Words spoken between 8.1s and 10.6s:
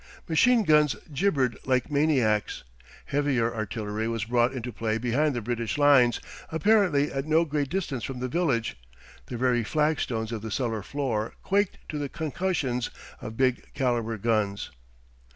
the village; the very flag stones of the